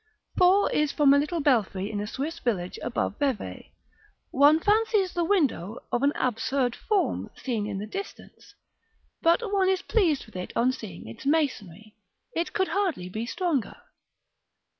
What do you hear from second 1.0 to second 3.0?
a little belfry in a Swiss village